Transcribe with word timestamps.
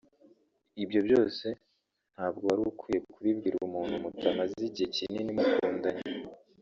ibyo 0.83 0.99
byose 1.07 1.47
ntabwo 2.13 2.43
warukwiye 2.49 2.99
kubibwira 3.11 3.55
umuntu 3.67 3.93
mutamaze 4.03 4.55
igihe 4.69 4.87
kinini 4.95 5.31
mukundanye 5.37 6.05